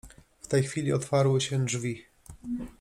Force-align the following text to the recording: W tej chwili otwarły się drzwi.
W 0.41 0.47
tej 0.47 0.63
chwili 0.63 0.93
otwarły 0.93 1.41
się 1.41 1.65
drzwi. 1.65 2.05